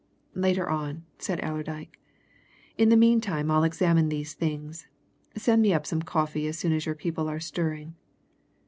[0.33, 1.99] "Later on," said Allerdyke.
[2.75, 4.87] "In the meantime, I'll examine these things.
[5.37, 7.93] Send me up some coffee as soon as your people are stirring."